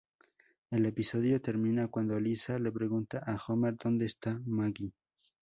[0.71, 4.95] El episodio termina cuando Lisa le pregunta a Homer "¿Dónde está Maggie?